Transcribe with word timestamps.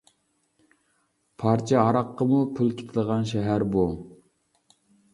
پارچە 1.43 1.79
ھاراققىمۇ 1.89 2.41
پۇل 2.57 2.75
كېتىدىغان 2.83 3.31
شەھەر 3.37 3.71
بۇ! 3.79 3.89